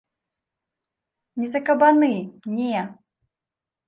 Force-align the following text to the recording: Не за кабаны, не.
Не 1.41 1.47
за 1.51 1.59
кабаны, 1.67 2.09
не. 2.57 2.81